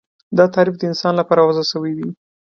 [0.37, 2.09] دا تعریف د انسان لپاره وضع شوی دی